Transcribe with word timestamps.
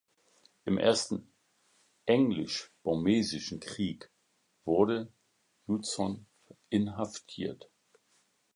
Im 0.65 0.79
Ersten 0.79 1.31
Englisch-Burmesischen 2.07 3.59
Krieg 3.59 4.09
wurde 4.65 5.13
Judson 5.67 6.25
inhaftiert. 6.71 7.69